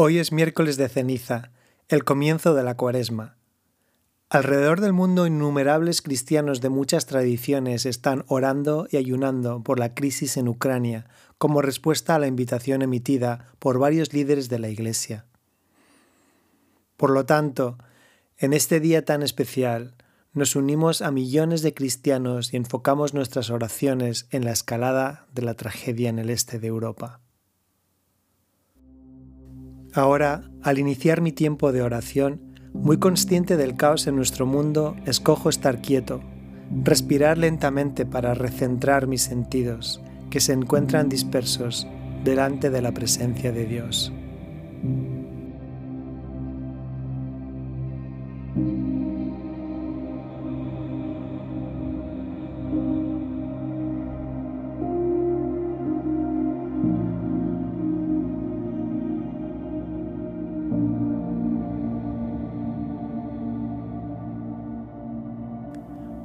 Hoy 0.00 0.20
es 0.20 0.30
miércoles 0.30 0.76
de 0.76 0.88
ceniza, 0.88 1.50
el 1.88 2.04
comienzo 2.04 2.54
de 2.54 2.62
la 2.62 2.76
cuaresma. 2.76 3.36
Alrededor 4.30 4.80
del 4.80 4.92
mundo 4.92 5.26
innumerables 5.26 6.02
cristianos 6.02 6.60
de 6.60 6.68
muchas 6.68 7.06
tradiciones 7.06 7.84
están 7.84 8.24
orando 8.28 8.86
y 8.92 8.96
ayunando 8.96 9.60
por 9.64 9.80
la 9.80 9.94
crisis 9.94 10.36
en 10.36 10.46
Ucrania 10.46 11.08
como 11.36 11.62
respuesta 11.62 12.14
a 12.14 12.20
la 12.20 12.28
invitación 12.28 12.82
emitida 12.82 13.48
por 13.58 13.80
varios 13.80 14.12
líderes 14.12 14.48
de 14.48 14.60
la 14.60 14.68
Iglesia. 14.68 15.24
Por 16.96 17.10
lo 17.10 17.26
tanto, 17.26 17.76
en 18.36 18.52
este 18.52 18.78
día 18.78 19.04
tan 19.04 19.24
especial, 19.24 19.96
nos 20.32 20.54
unimos 20.54 21.02
a 21.02 21.10
millones 21.10 21.62
de 21.62 21.74
cristianos 21.74 22.54
y 22.54 22.56
enfocamos 22.56 23.14
nuestras 23.14 23.50
oraciones 23.50 24.28
en 24.30 24.44
la 24.44 24.52
escalada 24.52 25.26
de 25.34 25.42
la 25.42 25.54
tragedia 25.54 26.08
en 26.08 26.20
el 26.20 26.30
este 26.30 26.60
de 26.60 26.68
Europa. 26.68 27.20
Ahora, 29.98 30.44
al 30.62 30.78
iniciar 30.78 31.20
mi 31.20 31.32
tiempo 31.32 31.72
de 31.72 31.82
oración, 31.82 32.40
muy 32.72 32.98
consciente 32.98 33.56
del 33.56 33.74
caos 33.74 34.06
en 34.06 34.14
nuestro 34.14 34.46
mundo, 34.46 34.94
escojo 35.06 35.48
estar 35.48 35.82
quieto, 35.82 36.20
respirar 36.84 37.36
lentamente 37.36 38.06
para 38.06 38.32
recentrar 38.32 39.08
mis 39.08 39.22
sentidos, 39.22 40.00
que 40.30 40.38
se 40.38 40.52
encuentran 40.52 41.08
dispersos 41.08 41.88
delante 42.22 42.70
de 42.70 42.80
la 42.80 42.92
presencia 42.92 43.50
de 43.50 43.66
Dios. 43.66 44.12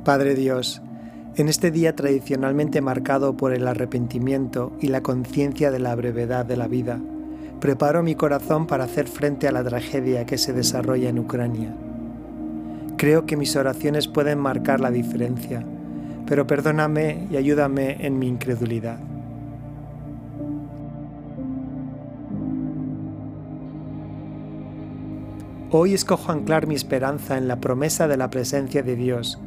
Padre 0.03 0.35
Dios, 0.35 0.81
en 1.37 1.47
este 1.47 1.71
día 1.71 1.95
tradicionalmente 1.95 2.81
marcado 2.81 3.37
por 3.37 3.53
el 3.53 3.65
arrepentimiento 3.69 4.73
y 4.81 4.87
la 4.87 5.01
conciencia 5.01 5.71
de 5.71 5.79
la 5.79 5.95
brevedad 5.95 6.45
de 6.45 6.57
la 6.57 6.67
vida, 6.67 6.99
preparo 7.61 8.03
mi 8.03 8.13
corazón 8.13 8.67
para 8.67 8.83
hacer 8.83 9.07
frente 9.07 9.47
a 9.47 9.53
la 9.53 9.63
tragedia 9.63 10.25
que 10.25 10.37
se 10.37 10.51
desarrolla 10.51 11.07
en 11.07 11.19
Ucrania. 11.19 11.73
Creo 12.97 13.25
que 13.25 13.37
mis 13.37 13.55
oraciones 13.55 14.09
pueden 14.09 14.39
marcar 14.39 14.81
la 14.81 14.91
diferencia, 14.91 15.65
pero 16.27 16.45
perdóname 16.47 17.25
y 17.31 17.37
ayúdame 17.37 18.05
en 18.05 18.19
mi 18.19 18.27
incredulidad. 18.27 18.99
Hoy 25.75 25.95
escojo 25.95 26.31
anclar 26.31 26.67
mi 26.67 26.75
esperanza 26.75 27.35
en 27.35 27.47
la 27.47 27.59
promesa 27.59 28.07
de 28.07 28.15
la 28.15 28.29
presencia 28.29 28.83
de 28.83 28.95
Dios, 28.95 29.39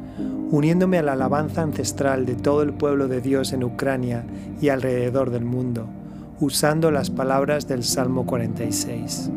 uniéndome 0.51 0.97
a 0.97 1.01
la 1.01 1.13
alabanza 1.13 1.61
ancestral 1.61 2.25
de 2.25 2.35
todo 2.35 2.63
el 2.63 2.73
pueblo 2.73 3.07
de 3.07 3.21
Dios 3.21 3.53
en 3.53 3.63
Ucrania 3.63 4.25
y 4.59 4.67
alrededor 4.67 5.29
del 5.29 5.45
mundo, 5.45 5.87
usando 6.41 6.91
las 6.91 7.09
palabras 7.09 7.69
del 7.69 7.85
Salmo 7.85 8.25
46. 8.25 9.31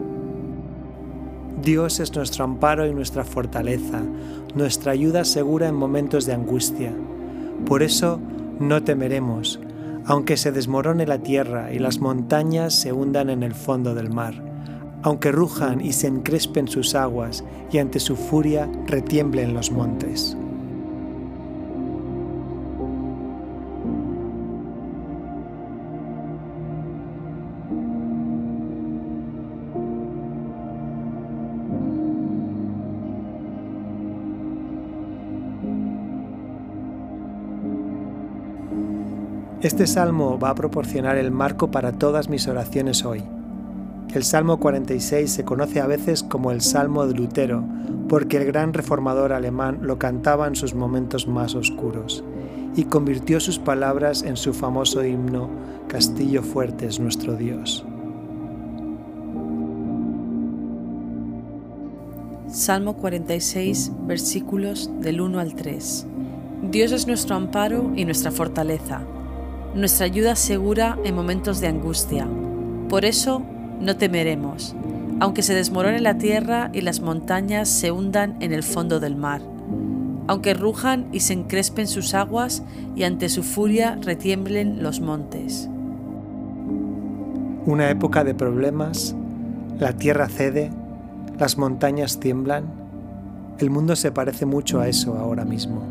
Dios 1.63 2.01
es 2.01 2.13
nuestro 2.17 2.43
amparo 2.43 2.85
y 2.89 2.93
nuestra 2.93 3.23
fortaleza, 3.23 4.01
nuestra 4.57 4.91
ayuda 4.91 5.25
segura 5.25 5.69
en 5.69 5.77
momentos 5.77 6.27
de 6.27 6.33
angustia. 6.33 6.93
Por 7.67 7.85
eso 7.85 8.19
no 8.59 8.83
temeremos, 8.83 9.61
aunque 10.07 10.37
se 10.37 10.51
desmorone 10.51 11.07
la 11.07 11.19
tierra 11.19 11.73
y 11.73 11.79
las 11.79 12.01
montañas 12.01 12.75
se 12.75 12.93
hundan 12.93 13.31
en 13.31 13.45
el 13.45 13.55
fondo 13.55 13.95
del 13.95 14.11
mar, 14.11 14.50
aunque 15.03 15.33
rujan 15.33 15.81
y 15.81 15.93
se 15.93 16.07
encrespen 16.07 16.69
sus 16.69 16.95
aguas 16.95 17.45
y 17.73 17.79
ante 17.79 18.01
su 18.01 18.17
furia 18.17 18.69
retiemblen 18.87 19.55
los 19.55 19.71
montes. 19.71 20.37
Este 39.63 39.87
salmo 39.87 40.39
va 40.39 40.51
a 40.51 40.55
proporcionar 40.55 41.19
el 41.19 41.31
marco 41.31 41.71
para 41.71 41.93
todas 41.93 42.31
mis 42.31 42.49
oraciones 42.49 43.05
hoy. 43.05 43.23
El 44.15 44.25
Salmo 44.25 44.59
46 44.59 45.31
se 45.31 45.45
conoce 45.45 45.81
a 45.81 45.87
veces 45.87 46.23
como 46.23 46.51
el 46.51 46.61
Salmo 46.61 47.07
de 47.07 47.15
Lutero, 47.15 47.65
porque 48.09 48.39
el 48.39 48.45
gran 48.45 48.73
reformador 48.73 49.33
alemán 49.33 49.79
lo 49.83 49.99
cantaba 49.99 50.49
en 50.49 50.57
sus 50.57 50.75
momentos 50.75 51.29
más 51.29 51.55
oscuros 51.55 52.25
y 52.75 52.85
convirtió 52.85 53.41
sus 53.41 53.59
palabras 53.59 54.23
en 54.23 54.37
su 54.37 54.53
famoso 54.53 55.05
himno 55.05 55.49
Castillo 55.89 56.43
fuerte 56.43 56.87
es 56.87 57.01
nuestro 57.01 57.35
Dios. 57.37 57.85
Salmo 62.49 62.97
46, 62.97 63.93
versículos 64.07 64.91
del 65.01 65.21
1 65.21 65.39
al 65.39 65.55
3. 65.55 66.07
Dios 66.71 66.93
es 66.93 67.07
nuestro 67.07 67.37
amparo 67.37 67.93
y 67.95 68.05
nuestra 68.05 68.31
fortaleza 68.31 69.03
nuestra 69.75 70.07
ayuda 70.07 70.35
segura 70.35 70.99
en 71.05 71.15
momentos 71.15 71.61
de 71.61 71.69
angustia. 71.69 72.29
Por 72.89 73.05
eso 73.05 73.43
no 73.81 73.97
temeremos, 73.97 74.75
aunque 75.21 75.43
se 75.43 75.55
desmorone 75.55 76.01
la 76.01 76.19
tierra 76.19 76.71
y 76.73 76.83
las 76.83 77.01
montañas 77.01 77.69
se 77.69 77.91
hundan 77.91 78.37
en 78.41 78.53
el 78.53 78.63
fondo 78.63 79.01
del 79.01 79.17
mar, 79.17 79.41
aunque 80.27 80.55
rujan 80.55 81.09
y 81.13 81.21
se 81.21 81.33
encrespen 81.33 81.87
sus 81.87 82.15
aguas 82.15 82.63
y 82.95 83.05
ante 83.05 83.29
su 83.29 83.43
furia 83.43 83.99
retiemblen 84.01 84.83
los 84.83 85.01
montes. 85.01 85.69
Una 87.67 87.91
época 87.91 88.25
de 88.25 88.35
problemas, 88.35 89.15
la 89.79 89.93
tierra 89.93 90.29
cede, 90.29 90.71
las 91.39 91.59
montañas 91.59 92.21
tiemblan. 92.21 92.65
El 93.59 93.71
mundo 93.71 93.97
se 93.97 94.13
parece 94.13 94.47
mucho 94.47 94.81
a 94.81 94.89
eso 94.89 95.17
ahora 95.19 95.45
mismo. 95.45 95.83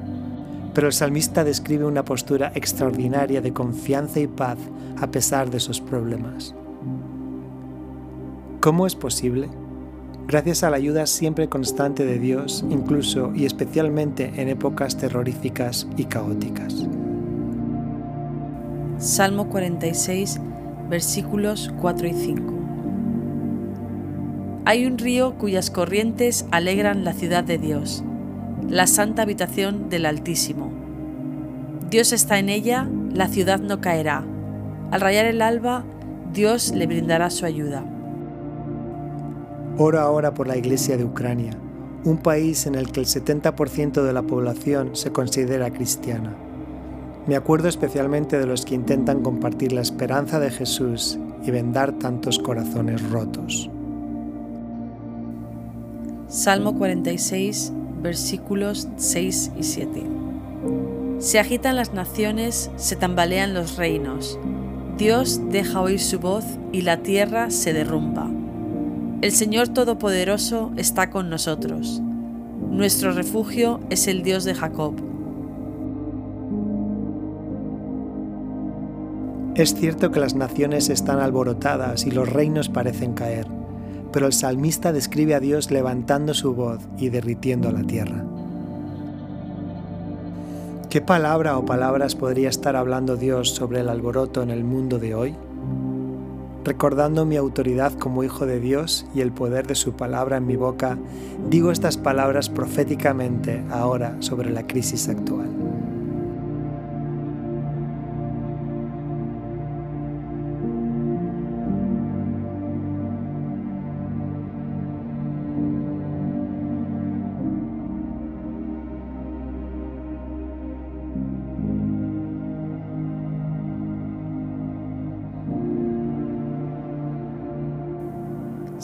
Pero 0.74 0.88
el 0.88 0.94
salmista 0.94 1.44
describe 1.44 1.86
una 1.86 2.06
postura 2.06 2.52
extraordinaria 2.56 3.42
de 3.42 3.54
confianza 3.54 4.20
y 4.20 4.28
paz 4.28 4.58
a 5.00 5.08
pesar 5.08 5.50
de 5.50 5.60
sus 5.60 5.82
problemas. 5.82 6.56
¿Cómo 8.60 8.86
es 8.86 8.96
posible? 8.96 9.50
Gracias 10.28 10.64
a 10.64 10.70
la 10.70 10.78
ayuda 10.78 11.08
siempre 11.08 11.50
constante 11.50 12.06
de 12.06 12.20
Dios, 12.20 12.64
incluso 12.70 13.34
y 13.34 13.46
especialmente 13.46 14.34
en 14.36 14.50
épocas 14.50 14.98
terroríficas 14.98 15.88
y 15.98 16.06
caóticas. 16.06 16.76
Salmo 18.98 19.50
46, 19.50 20.40
versículos 20.90 21.74
4 21.80 22.08
y 22.08 22.14
5. 22.14 22.54
Hay 24.66 24.86
un 24.86 24.98
río 24.98 25.36
cuyas 25.38 25.72
corrientes 25.72 26.46
alegran 26.52 27.04
la 27.04 27.14
ciudad 27.14 27.44
de 27.44 27.58
Dios 27.58 28.04
la 28.70 28.86
santa 28.86 29.24
habitación 29.24 29.90
del 29.90 30.06
Altísimo. 30.06 30.72
Dios 31.90 32.14
está 32.14 32.38
en 32.38 32.50
ella, 32.50 32.88
la 33.12 33.28
ciudad 33.28 33.60
no 33.60 33.82
caerá. 33.82 34.24
Al 34.92 35.02
rayar 35.02 35.26
el 35.26 35.42
alba, 35.42 35.84
Dios 36.34 36.72
le 36.72 36.86
brindará 36.86 37.32
su 37.32 37.46
ayuda. 37.46 37.84
Ora 39.82 40.02
ahora 40.02 40.34
por 40.34 40.46
la 40.46 40.58
Iglesia 40.58 40.98
de 40.98 41.06
Ucrania, 41.06 41.54
un 42.04 42.18
país 42.18 42.66
en 42.66 42.76
el 42.76 42.92
que 42.92 43.00
el 43.00 43.06
70% 43.06 44.04
de 44.04 44.12
la 44.12 44.24
población 44.24 44.94
se 44.94 45.14
considera 45.14 45.72
cristiana. 45.72 46.36
Me 47.28 47.38
acuerdo 47.38 47.70
especialmente 47.70 48.38
de 48.38 48.46
los 48.46 48.66
que 48.66 48.76
intentan 48.76 49.22
compartir 49.22 49.72
la 49.72 49.80
esperanza 49.80 50.38
de 50.42 50.52
Jesús 50.52 51.18
y 51.46 51.52
vendar 51.52 51.94
tantos 51.94 52.40
corazones 52.40 53.10
rotos. 53.10 53.70
Salmo 56.28 56.78
46, 56.78 57.72
versículos 58.02 58.90
6 58.98 59.52
y 59.58 59.64
7. 59.64 60.04
Se 61.20 61.40
agitan 61.40 61.78
las 61.78 61.94
naciones, 61.94 62.70
se 62.76 62.98
tambalean 62.98 63.54
los 63.54 63.78
reinos. 63.78 64.38
Dios 64.98 65.40
deja 65.50 65.80
oír 65.80 66.02
su 66.02 66.20
voz 66.20 66.44
y 66.74 66.82
la 66.82 66.98
tierra 66.98 67.50
se 67.50 67.72
derrumba. 67.72 68.30
El 69.22 69.32
Señor 69.32 69.70
Todopoderoso 69.70 70.72
está 70.78 71.10
con 71.10 71.30
nosotros. 71.30 72.02
Nuestro 72.70 73.12
refugio 73.12 73.80
es 73.90 74.08
el 74.08 74.24
Dios 74.24 74.44
de 74.44 74.56
Jacob. 74.56 74.96
Es 79.56 79.76
cierto 79.76 80.12
que 80.12 80.20
las 80.20 80.36
naciones 80.36 80.90
están 80.90 81.20
alborotadas 81.20 82.06
y 82.06 82.12
los 82.12 82.30
reinos 82.30 82.70
parecen 82.70 83.14
caer 83.14 83.60
pero 84.12 84.28
el 84.28 84.34
salmista 84.34 84.92
describe 84.92 85.36
a 85.36 85.40
Dios 85.40 85.72
levantando 85.72 86.34
su 86.34 86.54
voz 86.56 86.80
y 86.98 87.10
derritiendo 87.10 87.72
la 87.72 87.84
tierra. 87.84 88.26
¿Qué 90.90 91.02
palabra 91.02 91.58
o 91.58 91.66
palabras 91.66 92.16
podría 92.16 92.50
estar 92.50 92.76
hablando 92.76 93.16
Dios 93.16 93.52
sobre 93.52 93.82
el 93.82 93.90
alboroto 93.90 94.42
en 94.42 94.50
el 94.50 94.64
mundo 94.64 94.98
de 94.98 95.14
hoy? 95.14 95.36
Recordando 96.64 97.26
mi 97.26 97.38
autoridad 97.38 97.94
como 97.94 98.24
hijo 98.24 98.46
de 98.46 98.60
Dios 98.60 99.06
y 99.14 99.22
el 99.22 99.32
poder 99.32 99.68
de 99.68 99.76
su 99.76 99.94
palabra 99.94 100.38
en 100.38 100.48
mi 100.48 100.56
boca, 100.56 100.98
digo 101.50 101.72
estas 101.72 101.98
palabras 101.98 102.50
proféticamente 102.50 103.64
ahora 103.72 104.16
sobre 104.20 104.50
la 104.50 104.68
crisis 104.68 105.10
actual. 105.10 105.59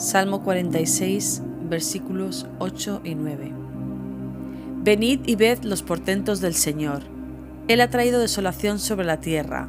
Salmo 0.06 0.44
46, 0.44 1.42
versículos 1.68 2.46
8 2.60 3.00
y 3.02 3.16
9. 3.16 3.52
Venid 4.84 5.22
y 5.26 5.34
ved 5.34 5.64
los 5.64 5.82
portentos 5.82 6.40
del 6.40 6.54
Señor. 6.54 7.02
Él 7.66 7.80
ha 7.80 7.90
traído 7.90 8.20
desolación 8.20 8.78
sobre 8.78 9.04
la 9.04 9.18
tierra, 9.18 9.68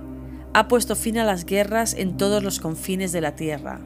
ha 0.53 0.67
puesto 0.67 0.95
fin 0.95 1.17
a 1.17 1.23
las 1.23 1.43
guerras 1.43 1.95
en 1.95 2.17
todos 2.17 2.43
los 2.43 2.59
confines 2.59 3.11
de 3.13 3.21
la 3.21 3.35
tierra, 3.35 3.79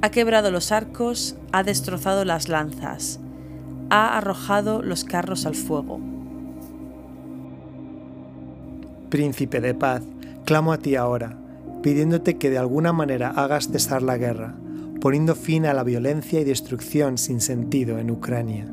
ha 0.00 0.10
quebrado 0.10 0.50
los 0.50 0.72
arcos, 0.72 1.36
ha 1.52 1.62
destrozado 1.62 2.24
las 2.24 2.48
lanzas, 2.48 3.20
ha 3.90 4.16
arrojado 4.16 4.80
los 4.80 5.04
carros 5.04 5.44
al 5.44 5.54
fuego. 5.54 6.00
Príncipe 9.10 9.60
de 9.60 9.74
paz, 9.74 10.02
clamo 10.46 10.72
a 10.72 10.78
ti 10.78 10.96
ahora, 10.96 11.36
pidiéndote 11.82 12.38
que 12.38 12.48
de 12.48 12.56
alguna 12.56 12.94
manera 12.94 13.28
hagas 13.28 13.68
cesar 13.68 14.00
la 14.00 14.16
guerra 14.16 14.54
poniendo 15.02 15.34
fin 15.34 15.66
a 15.66 15.74
la 15.74 15.82
violencia 15.82 16.40
y 16.40 16.44
destrucción 16.44 17.18
sin 17.18 17.40
sentido 17.40 17.98
en 17.98 18.12
Ucrania. 18.12 18.72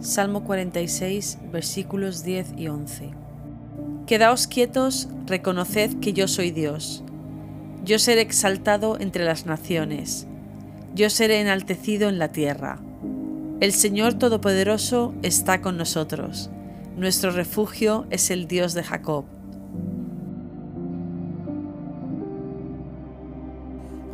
Salmo 0.00 0.42
46, 0.42 1.38
versículos 1.52 2.24
10 2.24 2.54
y 2.56 2.66
11. 2.66 3.19
Quedaos 4.10 4.48
quietos, 4.48 5.08
reconoced 5.26 6.00
que 6.00 6.12
yo 6.12 6.26
soy 6.26 6.50
Dios. 6.50 7.04
Yo 7.84 8.00
seré 8.00 8.22
exaltado 8.22 8.98
entre 8.98 9.24
las 9.24 9.46
naciones. 9.46 10.26
Yo 10.96 11.10
seré 11.10 11.40
enaltecido 11.40 12.08
en 12.08 12.18
la 12.18 12.32
tierra. 12.32 12.80
El 13.60 13.70
Señor 13.70 14.14
Todopoderoso 14.14 15.14
está 15.22 15.60
con 15.60 15.76
nosotros. 15.76 16.50
Nuestro 16.96 17.30
refugio 17.30 18.08
es 18.10 18.32
el 18.32 18.48
Dios 18.48 18.74
de 18.74 18.82
Jacob. 18.82 19.26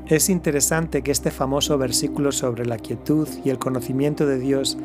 Es 0.08 0.28
interesante 0.28 1.00
que 1.00 1.10
este 1.10 1.30
famoso 1.30 1.78
versículo 1.78 2.32
sobre 2.32 2.66
la 2.66 2.76
quietud 2.76 3.28
y 3.46 3.48
el 3.48 3.58
conocimiento 3.58 4.26
de 4.26 4.38
Dios, 4.38 4.76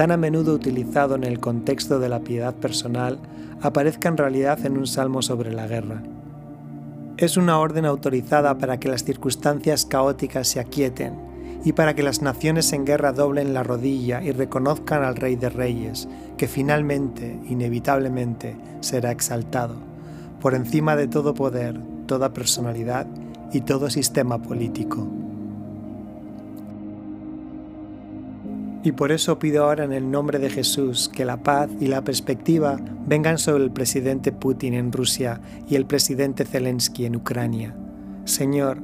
tan 0.00 0.12
a 0.12 0.16
menudo 0.16 0.54
utilizado 0.54 1.14
en 1.14 1.24
el 1.24 1.40
contexto 1.40 1.98
de 1.98 2.08
la 2.08 2.20
piedad 2.20 2.54
personal, 2.54 3.18
aparezca 3.60 4.08
en 4.08 4.16
realidad 4.16 4.64
en 4.64 4.78
un 4.78 4.86
salmo 4.86 5.20
sobre 5.20 5.52
la 5.52 5.66
guerra. 5.66 6.02
Es 7.18 7.36
una 7.36 7.58
orden 7.58 7.84
autorizada 7.84 8.56
para 8.56 8.80
que 8.80 8.88
las 8.88 9.04
circunstancias 9.04 9.84
caóticas 9.84 10.48
se 10.48 10.58
aquieten 10.58 11.18
y 11.66 11.74
para 11.74 11.94
que 11.94 12.02
las 12.02 12.22
naciones 12.22 12.72
en 12.72 12.86
guerra 12.86 13.12
doblen 13.12 13.52
la 13.52 13.62
rodilla 13.62 14.22
y 14.22 14.32
reconozcan 14.32 15.04
al 15.04 15.16
Rey 15.16 15.36
de 15.36 15.50
Reyes, 15.50 16.08
que 16.38 16.48
finalmente, 16.48 17.38
inevitablemente, 17.50 18.56
será 18.80 19.10
exaltado, 19.10 19.74
por 20.40 20.54
encima 20.54 20.96
de 20.96 21.08
todo 21.08 21.34
poder, 21.34 21.78
toda 22.06 22.32
personalidad 22.32 23.06
y 23.52 23.60
todo 23.60 23.90
sistema 23.90 24.40
político. 24.40 25.19
Y 28.82 28.92
por 28.92 29.12
eso 29.12 29.38
pido 29.38 29.64
ahora 29.64 29.84
en 29.84 29.92
el 29.92 30.10
nombre 30.10 30.38
de 30.38 30.48
Jesús 30.48 31.10
que 31.12 31.26
la 31.26 31.42
paz 31.42 31.68
y 31.80 31.86
la 31.86 32.02
perspectiva 32.02 32.78
vengan 33.06 33.36
sobre 33.36 33.64
el 33.64 33.70
presidente 33.70 34.32
Putin 34.32 34.72
en 34.72 34.90
Rusia 34.90 35.40
y 35.68 35.76
el 35.76 35.84
presidente 35.84 36.46
Zelensky 36.46 37.04
en 37.04 37.16
Ucrania. 37.16 37.76
Señor, 38.24 38.78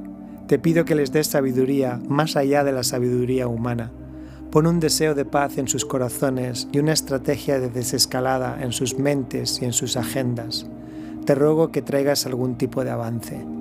te 0.47 0.59
pido 0.59 0.85
que 0.85 0.95
les 0.95 1.11
des 1.11 1.27
sabiduría 1.27 1.99
más 2.07 2.35
allá 2.35 2.63
de 2.63 2.71
la 2.71 2.83
sabiduría 2.83 3.47
humana. 3.47 3.91
Pon 4.51 4.67
un 4.67 4.79
deseo 4.79 5.15
de 5.15 5.25
paz 5.25 5.57
en 5.57 5.67
sus 5.67 5.83
corazones 5.83 6.69
y 6.71 6.79
una 6.79 6.93
estrategia 6.93 7.59
de 7.59 7.69
desescalada 7.69 8.61
en 8.61 8.71
sus 8.71 8.97
mentes 8.97 9.61
y 9.61 9.65
en 9.65 9.73
sus 9.73 9.97
agendas. 9.97 10.67
Te 11.25 11.35
ruego 11.35 11.71
que 11.71 11.81
traigas 11.81 12.25
algún 12.25 12.57
tipo 12.57 12.83
de 12.83 12.91
avance. 12.91 13.56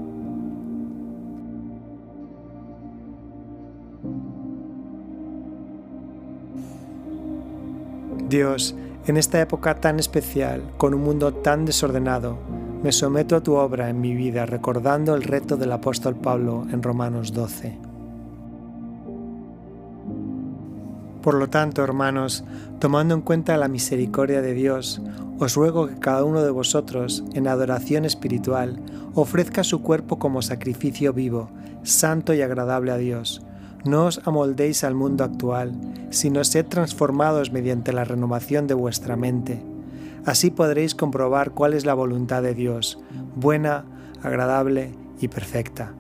Dios, 8.36 8.74
en 9.06 9.16
esta 9.16 9.40
época 9.40 9.76
tan 9.76 9.98
especial, 9.98 10.62
con 10.76 10.92
un 10.92 11.02
mundo 11.02 11.32
tan 11.32 11.64
desordenado, 11.64 12.36
me 12.82 12.92
someto 12.92 13.34
a 13.34 13.42
tu 13.42 13.54
obra 13.54 13.88
en 13.88 13.98
mi 13.98 14.14
vida 14.14 14.44
recordando 14.44 15.14
el 15.14 15.22
reto 15.22 15.56
del 15.56 15.72
apóstol 15.72 16.16
Pablo 16.16 16.66
en 16.70 16.82
Romanos 16.82 17.32
12. 17.32 17.78
Por 21.22 21.34
lo 21.36 21.48
tanto, 21.48 21.82
hermanos, 21.82 22.44
tomando 22.78 23.14
en 23.14 23.22
cuenta 23.22 23.56
la 23.56 23.68
misericordia 23.68 24.42
de 24.42 24.52
Dios, 24.52 25.00
os 25.38 25.54
ruego 25.54 25.86
que 25.86 25.98
cada 25.98 26.22
uno 26.22 26.42
de 26.42 26.50
vosotros, 26.50 27.24
en 27.32 27.48
adoración 27.48 28.04
espiritual, 28.04 28.78
ofrezca 29.14 29.64
su 29.64 29.80
cuerpo 29.80 30.18
como 30.18 30.42
sacrificio 30.42 31.14
vivo, 31.14 31.48
santo 31.84 32.34
y 32.34 32.42
agradable 32.42 32.92
a 32.92 32.98
Dios, 32.98 33.40
no 33.86 34.06
os 34.06 34.20
amoldéis 34.24 34.84
al 34.84 34.94
mundo 34.94 35.24
actual, 35.24 35.72
sino 36.10 36.44
sed 36.44 36.66
transformados 36.66 37.52
mediante 37.52 37.92
la 37.92 38.04
renovación 38.04 38.66
de 38.66 38.74
vuestra 38.74 39.16
mente. 39.16 39.62
Así 40.24 40.50
podréis 40.50 40.94
comprobar 40.94 41.52
cuál 41.52 41.74
es 41.74 41.86
la 41.86 41.94
voluntad 41.94 42.42
de 42.42 42.54
Dios, 42.54 42.98
buena, 43.36 43.84
agradable 44.22 44.92
y 45.20 45.28
perfecta. 45.28 45.92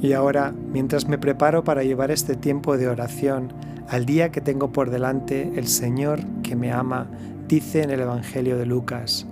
Y 0.00 0.12
ahora, 0.12 0.54
mientras 0.72 1.08
me 1.08 1.18
preparo 1.18 1.64
para 1.64 1.82
llevar 1.82 2.10
este 2.10 2.36
tiempo 2.36 2.76
de 2.76 2.88
oración 2.88 3.52
al 3.88 4.06
día 4.06 4.30
que 4.30 4.40
tengo 4.40 4.70
por 4.72 4.90
delante, 4.90 5.52
el 5.56 5.66
Señor 5.66 6.20
que 6.42 6.54
me 6.54 6.72
ama 6.72 7.08
dice 7.48 7.82
en 7.82 7.90
el 7.90 8.00
Evangelio 8.00 8.58
de 8.58 8.66
Lucas, 8.66 9.26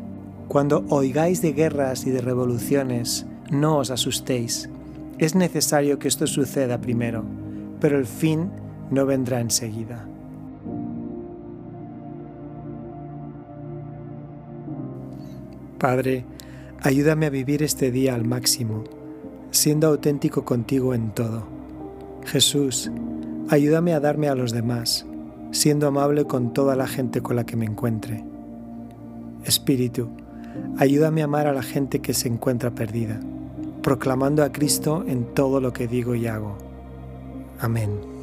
cuando 0.49 0.85
oigáis 0.89 1.43
de 1.43 1.53
guerras 1.53 2.07
y 2.07 2.11
de 2.11 2.21
revoluciones, 2.21 3.27
no 3.51 3.79
os 3.79 3.91
asustéis. 3.91 4.69
Es 5.19 5.35
necesario 5.35 5.99
que 5.99 6.09
esto 6.09 6.27
suceda 6.27 6.81
primero, 6.81 7.25
pero 7.81 7.99
el 7.99 8.07
fin 8.07 8.51
no 8.91 9.07
vendrá 9.07 9.41
enseguida. 9.41 10.07
Padre, 15.79 16.25
ayúdame 16.81 17.27
a 17.27 17.31
vivir 17.31 17.63
este 17.63 17.91
día 17.91 18.15
al 18.15 18.25
máximo, 18.25 18.85
siendo 19.51 19.89
auténtico 19.89 20.45
contigo 20.45 20.95
en 20.95 21.11
todo. 21.11 21.47
Jesús, 22.25 22.91
ayúdame 23.49 23.93
a 23.93 24.01
darme 24.01 24.29
a 24.29 24.35
los 24.35 24.53
demás, 24.53 25.07
siendo 25.51 25.87
amable 25.87 26.25
con 26.25 26.53
toda 26.53 26.77
la 26.77 26.87
gente 26.87 27.21
con 27.21 27.37
la 27.37 27.45
que 27.45 27.57
me 27.57 27.67
encuentre. 27.67 28.25
Espíritu, 29.45 30.09
Ayúdame 30.79 31.23
a 31.23 31.25
amar 31.25 31.47
a 31.47 31.53
la 31.53 31.63
gente 31.63 32.01
que 32.01 32.15
se 32.15 32.29
encuentra 32.29 32.71
perdida, 32.71 33.21
proclamando 33.83 34.43
a 34.43 34.53
Cristo 34.53 35.05
en 35.07 35.25
todo 35.35 35.61
lo 35.61 35.73
que 35.73 35.89
digo 35.89 36.15
y 36.15 36.27
hago. 36.27 36.57
Amén. 37.59 38.16